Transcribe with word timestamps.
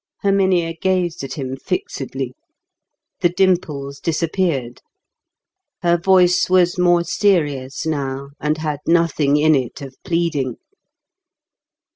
Herminia 0.23 0.73
gazed 0.73 1.23
at 1.23 1.35
him 1.35 1.55
fixedly; 1.55 2.33
the 3.19 3.29
dimples 3.29 3.99
disappeared. 3.99 4.81
Her 5.83 5.95
voice 5.95 6.49
was 6.49 6.79
more 6.79 7.03
serious 7.03 7.85
now, 7.85 8.29
and 8.39 8.57
had 8.57 8.79
nothing 8.87 9.37
in 9.37 9.53
it 9.53 9.79
of 9.83 9.95
pleading. 10.03 10.55